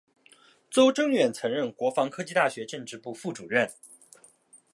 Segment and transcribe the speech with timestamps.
[0.71, 3.69] 邹征远曾任国防科技大学政治部副主任。